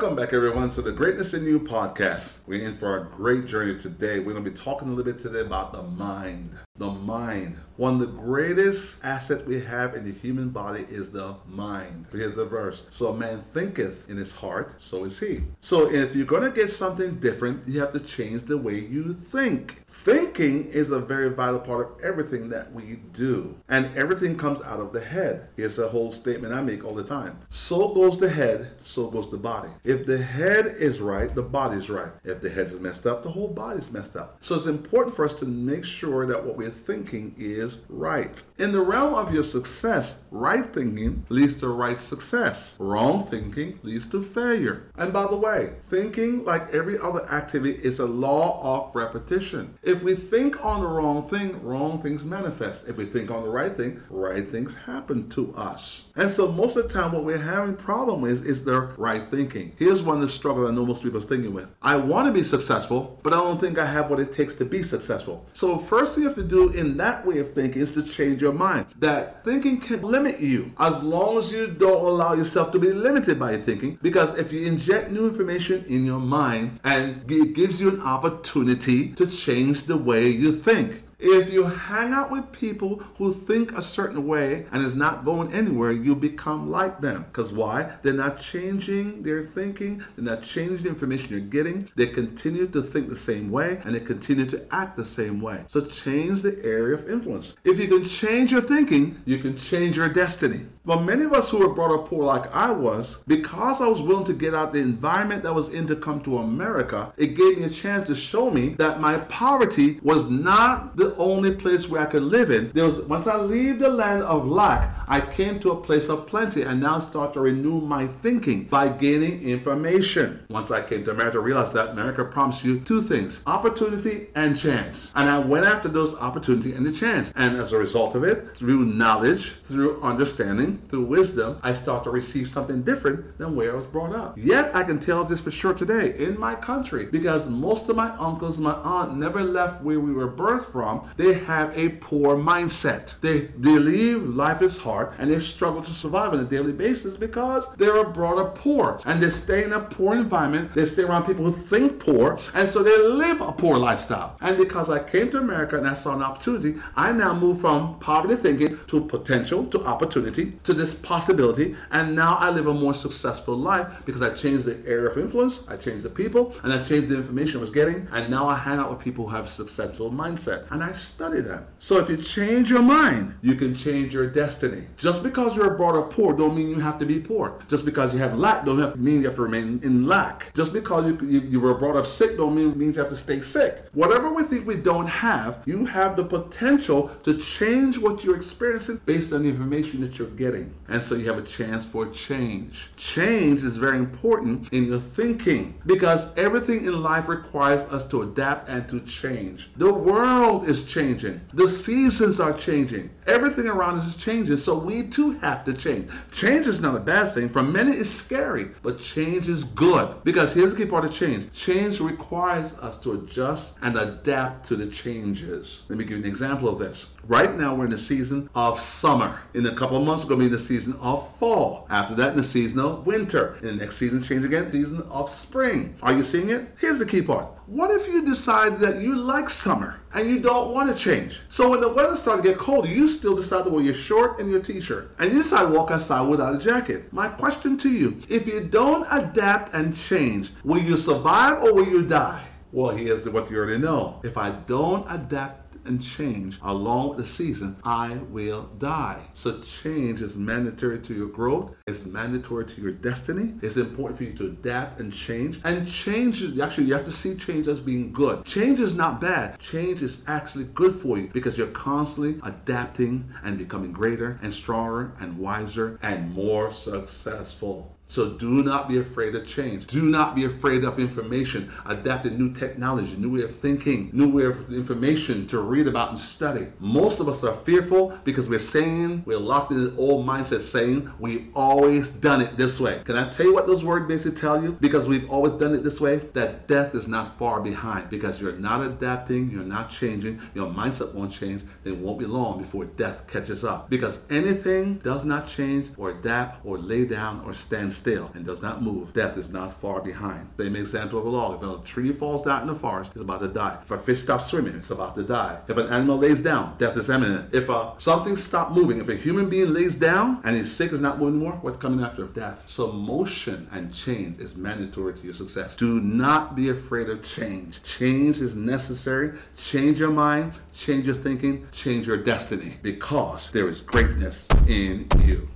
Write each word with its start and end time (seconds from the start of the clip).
Welcome 0.00 0.14
back, 0.14 0.32
everyone, 0.32 0.70
to 0.74 0.80
the 0.80 0.92
Greatness 0.92 1.34
in 1.34 1.44
You 1.44 1.58
podcast. 1.58 2.34
We're 2.46 2.64
in 2.64 2.78
for 2.78 2.98
a 2.98 3.04
great 3.16 3.46
journey 3.46 3.82
today. 3.82 4.20
We're 4.20 4.32
going 4.32 4.44
to 4.44 4.50
be 4.52 4.56
talking 4.56 4.86
a 4.86 4.92
little 4.92 5.12
bit 5.12 5.20
today 5.20 5.40
about 5.40 5.72
the 5.72 5.82
mind. 5.82 6.56
The 6.78 6.90
mind. 6.90 7.58
One 7.76 7.94
of 7.94 8.00
the 8.00 8.06
greatest 8.06 8.96
assets 9.04 9.46
we 9.46 9.60
have 9.60 9.94
in 9.94 10.04
the 10.04 10.12
human 10.12 10.48
body 10.48 10.84
is 10.90 11.10
the 11.10 11.36
mind. 11.46 12.06
Here's 12.10 12.34
the 12.34 12.44
verse. 12.44 12.82
So 12.90 13.08
a 13.08 13.16
man 13.16 13.44
thinketh 13.54 14.10
in 14.10 14.16
his 14.16 14.32
heart, 14.32 14.80
so 14.80 15.04
is 15.04 15.18
he. 15.18 15.42
So 15.60 15.88
if 15.88 16.14
you're 16.14 16.26
going 16.26 16.42
to 16.42 16.50
get 16.50 16.72
something 16.72 17.20
different, 17.20 17.68
you 17.68 17.78
have 17.80 17.92
to 17.92 18.00
change 18.00 18.46
the 18.46 18.58
way 18.58 18.80
you 18.80 19.14
think. 19.14 19.84
Thinking 19.90 20.68
is 20.68 20.90
a 20.90 21.00
very 21.00 21.30
vital 21.30 21.60
part 21.60 21.90
of 21.90 22.04
everything 22.04 22.48
that 22.50 22.72
we 22.72 23.00
do. 23.12 23.56
And 23.68 23.94
everything 23.96 24.38
comes 24.38 24.60
out 24.62 24.80
of 24.80 24.92
the 24.92 25.00
head. 25.00 25.48
Here's 25.56 25.78
a 25.78 25.88
whole 25.88 26.12
statement 26.12 26.54
I 26.54 26.62
make 26.62 26.84
all 26.84 26.94
the 26.94 27.04
time. 27.04 27.38
So 27.50 27.88
goes 27.88 28.18
the 28.18 28.28
head, 28.28 28.70
so 28.82 29.10
goes 29.10 29.30
the 29.30 29.36
body. 29.36 29.70
If 29.84 30.06
the 30.06 30.18
head 30.18 30.66
is 30.66 31.00
right, 31.00 31.34
the 31.34 31.42
body's 31.42 31.90
right. 31.90 32.12
If 32.24 32.40
the 32.40 32.48
head 32.48 32.68
is 32.68 32.80
messed 32.80 33.06
up, 33.06 33.22
the 33.22 33.30
whole 33.30 33.48
body's 33.48 33.90
messed 33.90 34.16
up. 34.16 34.38
So 34.40 34.54
it's 34.54 34.66
important 34.66 35.14
for 35.14 35.24
us 35.24 35.34
to 35.34 35.44
make 35.44 35.84
sure 35.84 36.26
that 36.26 36.44
what 36.44 36.56
we're 36.68 36.74
thinking 36.74 37.34
is 37.38 37.78
right. 37.88 38.30
In 38.58 38.72
the 38.72 38.80
realm 38.80 39.14
of 39.14 39.32
your 39.32 39.44
success, 39.44 40.14
right 40.30 40.66
thinking 40.66 41.24
leads 41.28 41.58
to 41.60 41.68
right 41.68 41.98
success. 41.98 42.74
Wrong 42.78 43.26
thinking 43.26 43.78
leads 43.82 44.06
to 44.08 44.22
failure. 44.22 44.90
And 44.96 45.12
by 45.12 45.26
the 45.26 45.36
way, 45.36 45.70
thinking, 45.88 46.44
like 46.44 46.74
every 46.74 46.98
other 46.98 47.24
activity, 47.30 47.78
is 47.82 48.00
a 48.00 48.06
law 48.06 48.60
of 48.62 48.94
repetition. 48.94 49.78
If 49.82 50.02
we 50.02 50.14
think 50.14 50.64
on 50.64 50.80
the 50.80 50.86
wrong 50.86 51.26
thing, 51.28 51.62
wrong 51.62 52.02
things 52.02 52.24
manifest. 52.24 52.88
If 52.88 52.96
we 52.96 53.06
think 53.06 53.30
on 53.30 53.44
the 53.44 53.48
right 53.48 53.74
thing, 53.74 54.02
right 54.10 54.46
things 54.46 54.74
happen 54.74 55.28
to 55.30 55.54
us. 55.54 56.04
And 56.16 56.30
so 56.30 56.50
most 56.50 56.76
of 56.76 56.88
the 56.88 56.92
time 56.92 57.12
what 57.12 57.24
we're 57.24 57.38
having 57.38 57.76
problem 57.76 58.20
with 58.20 58.46
is 58.46 58.64
the 58.64 58.80
right 58.98 59.30
thinking. 59.30 59.72
Here's 59.78 60.02
one 60.02 60.16
of 60.16 60.22
the 60.22 60.28
struggles 60.28 60.68
I 60.68 60.74
know 60.74 60.84
most 60.84 61.02
people 61.02 61.20
are 61.20 61.22
thinking 61.22 61.54
with. 61.54 61.68
I 61.80 61.96
want 61.96 62.26
to 62.26 62.32
be 62.32 62.44
successful, 62.44 63.18
but 63.22 63.32
I 63.32 63.36
don't 63.36 63.60
think 63.60 63.78
I 63.78 63.86
have 63.86 64.10
what 64.10 64.20
it 64.20 64.34
takes 64.34 64.54
to 64.56 64.64
be 64.64 64.82
successful. 64.82 65.46
So 65.52 65.78
first 65.78 66.14
thing 66.14 66.24
you 66.24 66.28
have 66.28 66.36
to 66.36 66.42
do 66.42 66.57
in 66.66 66.96
that 66.96 67.24
way 67.24 67.38
of 67.38 67.52
thinking 67.54 67.82
is 67.82 67.92
to 67.92 68.02
change 68.02 68.42
your 68.42 68.52
mind. 68.52 68.86
That 68.98 69.44
thinking 69.44 69.80
can 69.80 70.02
limit 70.02 70.40
you 70.40 70.72
as 70.78 71.02
long 71.02 71.38
as 71.38 71.52
you 71.52 71.68
don't 71.68 72.04
allow 72.04 72.32
yourself 72.34 72.72
to 72.72 72.78
be 72.78 72.92
limited 72.92 73.38
by 73.38 73.52
your 73.52 73.60
thinking. 73.60 73.98
Because 74.02 74.36
if 74.36 74.52
you 74.52 74.66
inject 74.66 75.10
new 75.10 75.26
information 75.28 75.84
in 75.88 76.04
your 76.04 76.20
mind 76.20 76.80
and 76.84 77.30
it 77.30 77.54
gives 77.54 77.80
you 77.80 77.90
an 77.90 78.00
opportunity 78.00 79.10
to 79.10 79.26
change 79.26 79.68
change 79.68 79.86
the 79.86 79.96
way 79.96 80.28
you 80.28 80.54
think. 80.54 81.07
If 81.20 81.52
you 81.52 81.64
hang 81.64 82.12
out 82.12 82.30
with 82.30 82.52
people 82.52 83.02
who 83.16 83.34
think 83.34 83.76
a 83.76 83.82
certain 83.82 84.24
way 84.24 84.66
and 84.70 84.84
is 84.84 84.94
not 84.94 85.24
going 85.24 85.52
anywhere, 85.52 85.90
you 85.90 86.14
become 86.14 86.70
like 86.70 87.00
them. 87.00 87.24
Because 87.24 87.52
why? 87.52 87.94
They're 88.02 88.12
not 88.12 88.40
changing 88.40 89.24
their 89.24 89.42
thinking, 89.42 90.04
they're 90.14 90.36
not 90.36 90.44
changing 90.44 90.84
the 90.84 90.88
information 90.88 91.30
you're 91.30 91.40
getting. 91.40 91.90
They 91.96 92.06
continue 92.06 92.68
to 92.68 92.82
think 92.82 93.08
the 93.08 93.16
same 93.16 93.50
way 93.50 93.80
and 93.84 93.96
they 93.96 94.00
continue 94.00 94.46
to 94.46 94.64
act 94.72 94.96
the 94.96 95.04
same 95.04 95.40
way. 95.40 95.64
So 95.68 95.80
change 95.80 96.42
the 96.42 96.64
area 96.64 96.94
of 96.94 97.10
influence. 97.10 97.56
If 97.64 97.80
you 97.80 97.88
can 97.88 98.06
change 98.06 98.52
your 98.52 98.62
thinking, 98.62 99.20
you 99.24 99.38
can 99.38 99.58
change 99.58 99.96
your 99.96 100.08
destiny. 100.08 100.66
For 100.88 100.98
many 100.98 101.24
of 101.24 101.34
us 101.34 101.50
who 101.50 101.58
were 101.58 101.74
brought 101.74 101.92
up 101.92 102.08
poor 102.08 102.24
like 102.24 102.50
I 102.50 102.70
was, 102.70 103.18
because 103.26 103.82
I 103.82 103.86
was 103.88 104.00
willing 104.00 104.24
to 104.24 104.32
get 104.32 104.54
out 104.54 104.72
the 104.72 104.78
environment 104.78 105.42
that 105.42 105.54
was 105.54 105.68
in 105.68 105.86
to 105.88 105.94
come 105.94 106.22
to 106.22 106.38
America, 106.38 107.12
it 107.18 107.36
gave 107.36 107.58
me 107.58 107.64
a 107.64 107.68
chance 107.68 108.06
to 108.06 108.16
show 108.16 108.50
me 108.50 108.70
that 108.78 108.98
my 108.98 109.18
poverty 109.18 110.00
was 110.02 110.24
not 110.30 110.96
the 110.96 111.14
only 111.16 111.50
place 111.50 111.90
where 111.90 112.00
I 112.00 112.06
could 112.06 112.22
live 112.22 112.50
in. 112.50 112.70
There 112.72 112.86
was 112.86 113.00
once 113.00 113.26
I 113.26 113.36
leave 113.36 113.80
the 113.80 113.90
land 113.90 114.22
of 114.22 114.46
lack, 114.46 114.94
I 115.06 115.20
came 115.20 115.60
to 115.60 115.72
a 115.72 115.76
place 115.76 116.08
of 116.08 116.26
plenty 116.26 116.62
and 116.62 116.80
now 116.80 117.00
start 117.00 117.34
to 117.34 117.40
renew 117.40 117.82
my 117.82 118.06
thinking 118.06 118.64
by 118.64 118.88
gaining 118.88 119.42
information. 119.42 120.46
Once 120.48 120.70
I 120.70 120.82
came 120.82 121.04
to 121.04 121.10
America, 121.10 121.36
I 121.36 121.42
realized 121.42 121.74
that 121.74 121.90
America 121.90 122.24
promised 122.24 122.64
you 122.64 122.80
two 122.80 123.02
things 123.02 123.40
opportunity 123.46 124.28
and 124.34 124.56
chance. 124.56 125.10
And 125.14 125.28
I 125.28 125.38
went 125.38 125.66
after 125.66 125.88
those 125.88 126.14
opportunity 126.14 126.72
and 126.72 126.86
the 126.86 126.92
chance. 126.92 127.30
And 127.36 127.58
as 127.58 127.74
a 127.74 127.78
result 127.78 128.14
of 128.14 128.24
it, 128.24 128.56
through 128.56 128.86
knowledge, 128.86 129.52
through 129.64 130.00
understanding, 130.02 130.77
through 130.88 131.04
wisdom, 131.04 131.58
I 131.62 131.72
start 131.72 132.04
to 132.04 132.10
receive 132.10 132.48
something 132.48 132.82
different 132.82 133.38
than 133.38 133.56
where 133.56 133.72
I 133.72 133.76
was 133.76 133.86
brought 133.86 134.14
up. 134.14 134.36
Yet 134.36 134.74
I 134.74 134.82
can 134.84 134.98
tell 134.98 135.24
this 135.24 135.40
for 135.40 135.50
sure 135.50 135.74
today 135.74 136.14
in 136.18 136.38
my 136.38 136.54
country 136.54 137.06
because 137.06 137.46
most 137.46 137.88
of 137.88 137.96
my 137.96 138.10
uncles 138.16 138.58
my 138.58 138.74
aunt 138.74 139.16
never 139.16 139.42
left 139.42 139.82
where 139.82 140.00
we 140.00 140.12
were 140.12 140.30
birthed 140.30 140.72
from. 140.72 141.08
They 141.16 141.34
have 141.34 141.76
a 141.76 141.90
poor 141.90 142.36
mindset. 142.36 143.14
They 143.20 143.40
believe 143.40 144.22
life 144.22 144.62
is 144.62 144.78
hard 144.78 145.12
and 145.18 145.30
they 145.30 145.40
struggle 145.40 145.82
to 145.82 145.92
survive 145.92 146.32
on 146.32 146.40
a 146.40 146.44
daily 146.44 146.72
basis 146.72 147.16
because 147.16 147.66
they 147.76 147.90
were 147.90 148.08
brought 148.08 148.38
up 148.38 148.58
poor 148.58 149.00
and 149.04 149.22
they 149.22 149.30
stay 149.30 149.64
in 149.64 149.72
a 149.72 149.80
poor 149.80 150.14
environment. 150.14 150.74
They 150.74 150.86
stay 150.86 151.02
around 151.02 151.26
people 151.26 151.44
who 151.44 151.62
think 151.66 151.98
poor 151.98 152.38
and 152.54 152.68
so 152.68 152.82
they 152.82 152.98
live 153.02 153.40
a 153.40 153.52
poor 153.52 153.78
lifestyle. 153.78 154.36
And 154.40 154.56
because 154.56 154.88
I 154.90 155.02
came 155.02 155.30
to 155.30 155.38
America 155.38 155.76
and 155.76 155.86
I 155.86 155.94
saw 155.94 156.14
an 156.14 156.22
opportunity, 156.22 156.76
I 156.96 157.12
now 157.12 157.34
move 157.34 157.60
from 157.60 157.98
poverty 157.98 158.36
thinking 158.36 158.78
to 158.88 159.00
potential 159.04 159.66
to 159.66 159.84
opportunity 159.84 160.52
to 160.68 160.74
this 160.74 160.94
possibility. 160.94 161.74
And 161.92 162.14
now 162.14 162.36
I 162.36 162.50
live 162.50 162.66
a 162.66 162.74
more 162.74 162.92
successful 162.92 163.56
life 163.56 163.90
because 164.04 164.20
I 164.20 164.34
changed 164.34 164.66
the 164.66 164.76
area 164.86 165.08
of 165.08 165.16
influence, 165.16 165.60
I 165.66 165.76
changed 165.76 166.02
the 166.02 166.10
people, 166.10 166.54
and 166.62 166.70
I 166.70 166.82
changed 166.82 167.08
the 167.08 167.16
information 167.16 167.56
I 167.56 167.60
was 167.62 167.70
getting. 167.70 168.06
And 168.12 168.28
now 168.28 168.46
I 168.46 168.56
hang 168.56 168.78
out 168.78 168.90
with 168.90 169.00
people 169.00 169.26
who 169.26 169.34
have 169.34 169.46
a 169.46 169.50
successful 169.50 170.10
mindset. 170.10 170.70
And 170.70 170.84
I 170.84 170.92
study 170.92 171.40
them. 171.40 171.64
So 171.78 171.96
if 171.96 172.10
you 172.10 172.18
change 172.18 172.68
your 172.68 172.82
mind, 172.82 173.34
you 173.40 173.54
can 173.54 173.74
change 173.74 174.12
your 174.12 174.26
destiny. 174.26 174.84
Just 174.98 175.22
because 175.22 175.56
you're 175.56 175.70
brought 175.70 175.96
up 175.96 176.12
poor 176.12 176.34
don't 176.34 176.54
mean 176.54 176.68
you 176.68 176.80
have 176.80 176.98
to 176.98 177.06
be 177.06 177.18
poor. 177.18 177.58
Just 177.68 177.86
because 177.86 178.12
you 178.12 178.18
have 178.18 178.38
lack 178.38 178.66
don't 178.66 178.78
have 178.78 178.92
to 178.92 178.98
mean 178.98 179.20
you 179.20 179.26
have 179.26 179.36
to 179.36 179.42
remain 179.42 179.80
in 179.82 180.06
lack. 180.06 180.52
Just 180.54 180.74
because 180.74 181.06
you, 181.06 181.18
you, 181.26 181.40
you 181.40 181.60
were 181.60 181.74
brought 181.74 181.96
up 181.96 182.06
sick 182.06 182.36
don't 182.36 182.54
mean 182.54 182.78
means 182.78 182.96
you 182.96 183.02
have 183.02 183.10
to 183.10 183.16
stay 183.16 183.40
sick. 183.40 183.84
Whatever 183.94 184.30
we 184.30 184.42
think 184.42 184.66
we 184.66 184.76
don't 184.76 185.06
have, 185.06 185.62
you 185.64 185.86
have 185.86 186.14
the 186.16 186.24
potential 186.24 187.10
to 187.24 187.38
change 187.38 187.96
what 187.96 188.22
you're 188.22 188.36
experiencing 188.36 189.00
based 189.06 189.32
on 189.32 189.44
the 189.44 189.48
information 189.48 190.02
that 190.02 190.18
you're 190.18 190.28
getting. 190.28 190.57
And 190.88 191.02
so 191.02 191.14
you 191.14 191.26
have 191.26 191.38
a 191.38 191.42
chance 191.42 191.84
for 191.84 192.06
change. 192.06 192.88
Change 192.96 193.62
is 193.62 193.76
very 193.76 193.98
important 193.98 194.72
in 194.72 194.86
your 194.86 195.00
thinking 195.00 195.78
because 195.84 196.26
everything 196.36 196.86
in 196.86 197.02
life 197.02 197.28
requires 197.28 197.80
us 197.92 198.06
to 198.08 198.22
adapt 198.22 198.68
and 198.68 198.88
to 198.88 199.00
change. 199.00 199.70
The 199.76 199.92
world 199.92 200.68
is 200.68 200.84
changing, 200.84 201.40
the 201.52 201.68
seasons 201.68 202.40
are 202.40 202.54
changing, 202.54 203.10
everything 203.26 203.66
around 203.66 203.98
us 203.98 204.06
is 204.06 204.16
changing. 204.16 204.56
So 204.56 204.78
we 204.78 205.04
too 205.04 205.32
have 205.40 205.64
to 205.66 205.74
change. 205.74 206.10
Change 206.32 206.66
is 206.66 206.80
not 206.80 206.96
a 206.96 207.00
bad 207.00 207.34
thing. 207.34 207.48
For 207.48 207.62
many, 207.62 207.92
it's 207.92 208.10
scary, 208.10 208.70
but 208.82 209.00
change 209.00 209.48
is 209.48 209.64
good 209.64 210.24
because 210.24 210.52
here's 210.54 210.72
the 210.72 210.84
key 210.84 210.90
part 210.90 211.04
of 211.04 211.12
change 211.12 211.52
change 211.52 212.00
requires 212.00 212.72
us 212.74 212.96
to 212.98 213.12
adjust 213.12 213.74
and 213.82 213.96
adapt 213.96 214.66
to 214.68 214.76
the 214.76 214.86
changes. 214.86 215.82
Let 215.88 215.98
me 215.98 216.04
give 216.04 216.18
you 216.18 216.24
an 216.24 216.28
example 216.28 216.68
of 216.68 216.78
this. 216.78 217.06
Right 217.24 217.54
now, 217.54 217.74
we're 217.74 217.84
in 217.84 217.90
the 217.90 217.98
season 217.98 218.48
of 218.54 218.80
summer. 218.80 219.40
In 219.52 219.66
a 219.66 219.74
couple 219.74 219.98
of 219.98 220.04
months, 220.04 220.24
we're 220.24 220.30
be 220.38 220.48
the 220.48 220.58
season 220.58 220.94
of 221.00 221.28
fall. 221.38 221.86
After 221.90 222.14
that, 222.16 222.32
in 222.32 222.38
the 222.38 222.44
season 222.44 222.78
of 222.78 223.06
winter. 223.06 223.58
In 223.62 223.66
the 223.66 223.84
next 223.84 223.96
season, 223.96 224.22
change 224.22 224.44
again, 224.44 224.70
season 224.70 225.02
of 225.10 225.30
spring. 225.30 225.96
Are 226.02 226.12
you 226.12 226.24
seeing 226.24 226.50
it? 226.50 226.68
Here's 226.78 226.98
the 226.98 227.06
key 227.06 227.22
part. 227.22 227.46
What 227.66 227.90
if 227.90 228.08
you 228.08 228.24
decide 228.24 228.80
that 228.80 229.02
you 229.02 229.14
like 229.14 229.50
summer 229.50 230.00
and 230.14 230.28
you 230.28 230.40
don't 230.40 230.72
want 230.72 230.88
to 230.88 230.94
change? 230.94 231.40
So 231.50 231.68
when 231.68 231.80
the 231.80 231.88
weather 231.88 232.16
starts 232.16 232.42
to 232.42 232.48
get 232.48 232.58
cold, 232.58 232.88
you 232.88 233.08
still 233.08 233.36
decide 233.36 233.64
to 233.64 233.70
wear 233.70 233.82
your 233.82 233.94
short 233.94 234.38
and 234.38 234.50
your 234.50 234.62
t-shirt. 234.62 235.14
And 235.18 235.32
you 235.32 235.42
decide 235.42 235.66
to 235.66 235.68
walk 235.68 235.90
outside 235.90 236.26
without 236.28 236.54
a 236.54 236.58
jacket. 236.58 237.12
My 237.12 237.28
question 237.28 237.76
to 237.78 237.90
you, 237.90 238.22
if 238.28 238.46
you 238.46 238.60
don't 238.60 239.06
adapt 239.10 239.74
and 239.74 239.94
change, 239.94 240.50
will 240.64 240.82
you 240.82 240.96
survive 240.96 241.62
or 241.62 241.74
will 241.74 241.88
you 241.88 242.02
die? 242.06 242.44
Well, 242.72 242.94
here's 242.94 243.26
what 243.28 243.50
you 243.50 243.56
already 243.56 243.78
know. 243.78 244.20
If 244.24 244.36
I 244.36 244.50
don't 244.50 245.06
adapt 245.10 245.67
and 245.88 246.02
change 246.02 246.58
along 246.62 247.08
with 247.10 247.18
the 247.18 247.26
season, 247.26 247.76
I 247.84 248.14
will 248.30 248.64
die. 248.78 249.22
So 249.32 249.60
change 249.60 250.20
is 250.20 250.36
mandatory 250.36 251.00
to 251.00 251.14
your 251.14 251.28
growth. 251.28 251.74
It's 251.86 252.04
mandatory 252.04 252.66
to 252.66 252.80
your 252.80 252.92
destiny. 252.92 253.54
It's 253.62 253.76
important 253.76 254.18
for 254.18 254.24
you 254.24 254.34
to 254.34 254.46
adapt 254.46 255.00
and 255.00 255.12
change. 255.12 255.60
And 255.64 255.88
change 255.88 256.42
is 256.42 256.58
actually 256.60 256.84
you 256.84 256.94
have 256.94 257.06
to 257.06 257.12
see 257.12 257.34
change 257.34 257.66
as 257.66 257.80
being 257.80 258.12
good. 258.12 258.44
Change 258.44 258.80
is 258.80 258.94
not 258.94 259.20
bad. 259.20 259.58
Change 259.58 260.02
is 260.02 260.22
actually 260.26 260.64
good 260.64 260.94
for 260.94 261.18
you 261.18 261.28
because 261.32 261.58
you're 261.58 261.68
constantly 261.68 262.40
adapting 262.42 263.32
and 263.42 263.58
becoming 263.58 263.92
greater 263.92 264.38
and 264.42 264.52
stronger 264.52 265.12
and 265.20 265.38
wiser 265.38 265.98
and 266.02 266.32
more 266.32 266.72
successful. 266.72 267.97
So 268.10 268.30
do 268.30 268.62
not 268.62 268.88
be 268.88 268.98
afraid 268.98 269.34
of 269.34 269.46
change. 269.46 269.86
Do 269.86 270.02
not 270.02 270.34
be 270.34 270.46
afraid 270.46 270.82
of 270.82 270.98
information, 270.98 271.70
adapting 271.84 272.38
new 272.38 272.54
technology, 272.54 273.14
new 273.16 273.34
way 273.34 273.42
of 273.42 273.54
thinking, 273.54 274.08
new 274.14 274.30
way 274.30 274.44
of 274.46 274.72
information 274.72 275.46
to 275.48 275.60
read 275.60 275.86
about 275.86 276.10
and 276.10 276.18
study. 276.18 276.68
Most 276.80 277.20
of 277.20 277.28
us 277.28 277.44
are 277.44 277.54
fearful 277.54 278.18
because 278.24 278.46
we're 278.46 278.60
saying, 278.60 279.24
we're 279.26 279.36
locked 279.36 279.72
in 279.72 279.84
the 279.84 279.96
old 279.96 280.26
mindset 280.26 280.62
saying, 280.62 281.10
we've 281.18 281.48
always 281.54 282.08
done 282.08 282.40
it 282.40 282.56
this 282.56 282.80
way. 282.80 283.02
Can 283.04 283.16
I 283.16 283.30
tell 283.30 283.44
you 283.44 283.52
what 283.52 283.66
those 283.66 283.84
words 283.84 284.08
basically 284.08 284.40
tell 284.40 284.62
you? 284.62 284.72
Because 284.80 285.06
we've 285.06 285.30
always 285.30 285.52
done 285.52 285.74
it 285.74 285.84
this 285.84 286.00
way, 286.00 286.16
that 286.32 286.66
death 286.66 286.94
is 286.94 287.06
not 287.06 287.38
far 287.38 287.60
behind 287.60 288.08
because 288.08 288.40
you're 288.40 288.52
not 288.52 288.80
adapting, 288.80 289.50
you're 289.50 289.62
not 289.62 289.90
changing, 289.90 290.40
your 290.54 290.70
mindset 290.70 291.12
won't 291.12 291.32
change, 291.32 291.62
then 291.84 291.92
it 291.92 291.98
won't 291.98 292.18
be 292.18 292.24
long 292.24 292.58
before 292.58 292.86
death 292.86 293.26
catches 293.26 293.64
up. 293.64 293.90
Because 293.90 294.18
anything 294.30 294.94
does 294.96 295.24
not 295.24 295.46
change 295.46 295.90
or 295.98 296.10
adapt 296.10 296.64
or 296.64 296.78
lay 296.78 297.04
down 297.04 297.42
or 297.44 297.52
stand 297.52 297.92
still 297.98 298.30
and 298.34 298.44
does 298.44 298.62
not 298.62 298.82
move, 298.82 299.12
death 299.12 299.36
is 299.36 299.50
not 299.50 299.80
far 299.80 300.00
behind. 300.00 300.48
Same 300.58 300.76
example 300.76 301.18
of 301.18 301.26
a 301.26 301.28
log. 301.28 301.62
If 301.62 301.84
a 301.84 301.86
tree 301.86 302.12
falls 302.12 302.44
down 302.44 302.62
in 302.62 302.68
the 302.68 302.74
forest, 302.74 303.12
it's 303.14 303.22
about 303.22 303.40
to 303.40 303.48
die. 303.48 303.78
If 303.82 303.90
a 303.90 303.98
fish 303.98 304.22
stops 304.22 304.46
swimming, 304.46 304.74
it's 304.74 304.90
about 304.90 305.14
to 305.16 305.22
die. 305.22 305.58
If 305.68 305.76
an 305.76 305.88
animal 305.88 306.18
lays 306.18 306.40
down, 306.40 306.76
death 306.78 306.96
is 306.96 307.10
imminent. 307.10 307.54
If 307.54 307.68
a, 307.68 307.94
something 307.98 308.36
stops 308.36 308.74
moving, 308.74 308.98
if 308.98 309.08
a 309.08 309.16
human 309.16 309.48
being 309.48 309.72
lays 309.72 309.94
down 309.94 310.40
and 310.44 310.56
he's 310.56 310.74
sick, 310.74 310.92
is 310.92 311.00
not 311.00 311.18
moving 311.18 311.38
more, 311.38 311.52
what's 311.52 311.76
coming 311.76 312.04
after 312.04 312.24
death? 312.24 312.64
So 312.68 312.90
motion 312.92 313.68
and 313.72 313.92
change 313.92 314.40
is 314.40 314.54
mandatory 314.56 315.14
to 315.14 315.20
your 315.22 315.34
success. 315.34 315.76
Do 315.76 316.00
not 316.00 316.56
be 316.56 316.70
afraid 316.70 317.10
of 317.10 317.22
change. 317.22 317.82
Change 317.82 318.40
is 318.40 318.54
necessary. 318.54 319.32
Change 319.56 319.98
your 319.98 320.10
mind, 320.10 320.52
change 320.74 321.06
your 321.06 321.14
thinking, 321.14 321.66
change 321.72 322.06
your 322.06 322.16
destiny 322.16 322.76
because 322.82 323.50
there 323.50 323.68
is 323.68 323.80
greatness 323.80 324.46
in 324.66 325.06
you. 325.24 325.48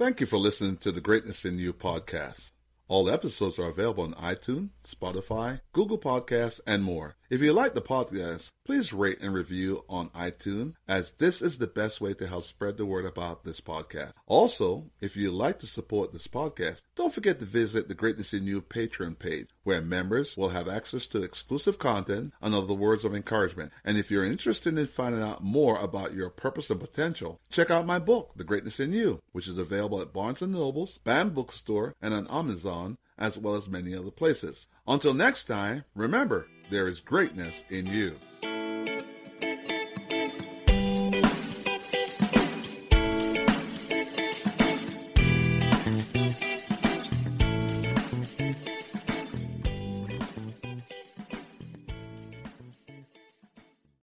Thank 0.00 0.18
you 0.18 0.26
for 0.26 0.38
listening 0.38 0.78
to 0.78 0.92
the 0.92 1.02
Greatness 1.02 1.44
in 1.44 1.58
You 1.58 1.74
podcast. 1.74 2.52
All 2.88 3.10
episodes 3.10 3.58
are 3.58 3.68
available 3.68 4.04
on 4.04 4.14
iTunes, 4.14 4.70
Spotify, 4.82 5.60
Google 5.74 5.98
Podcasts, 5.98 6.58
and 6.66 6.82
more. 6.82 7.16
If 7.30 7.42
you 7.42 7.52
like 7.52 7.74
the 7.74 7.80
podcast, 7.80 8.50
please 8.64 8.92
rate 8.92 9.20
and 9.20 9.32
review 9.32 9.84
on 9.88 10.08
iTunes, 10.08 10.74
as 10.88 11.12
this 11.12 11.40
is 11.42 11.58
the 11.58 11.68
best 11.68 12.00
way 12.00 12.12
to 12.14 12.26
help 12.26 12.42
spread 12.42 12.76
the 12.76 12.84
word 12.84 13.06
about 13.06 13.44
this 13.44 13.60
podcast. 13.60 14.14
Also, 14.26 14.90
if 15.00 15.16
you'd 15.16 15.30
like 15.30 15.60
to 15.60 15.68
support 15.68 16.12
this 16.12 16.26
podcast, 16.26 16.82
don't 16.96 17.14
forget 17.14 17.38
to 17.38 17.46
visit 17.46 17.86
the 17.86 17.94
Greatness 17.94 18.34
in 18.34 18.48
You 18.48 18.60
Patreon 18.60 19.16
page, 19.16 19.46
where 19.62 19.80
members 19.80 20.36
will 20.36 20.48
have 20.48 20.66
access 20.66 21.06
to 21.06 21.22
exclusive 21.22 21.78
content 21.78 22.34
and 22.42 22.52
other 22.52 22.74
words 22.74 23.04
of 23.04 23.14
encouragement. 23.14 23.70
And 23.84 23.96
if 23.96 24.10
you're 24.10 24.24
interested 24.24 24.76
in 24.76 24.86
finding 24.86 25.22
out 25.22 25.40
more 25.40 25.78
about 25.78 26.14
your 26.14 26.30
purpose 26.30 26.68
and 26.68 26.80
potential, 26.80 27.38
check 27.48 27.70
out 27.70 27.86
my 27.86 28.00
book, 28.00 28.32
The 28.34 28.42
Greatness 28.42 28.80
in 28.80 28.92
You, 28.92 29.20
which 29.30 29.46
is 29.46 29.56
available 29.56 30.00
at 30.00 30.12
Barnes 30.12 30.42
& 30.42 30.42
Nobles, 30.42 30.98
BAM 31.04 31.30
Bookstore, 31.30 31.94
and 32.02 32.12
on 32.12 32.26
Amazon, 32.26 32.98
as 33.16 33.38
well 33.38 33.54
as 33.54 33.68
many 33.68 33.94
other 33.94 34.10
places. 34.10 34.66
Until 34.88 35.14
next 35.14 35.44
time, 35.44 35.84
remember, 35.94 36.48
there 36.70 36.86
is 36.86 37.00
greatness 37.00 37.64
in 37.68 37.86
you. 37.86 38.14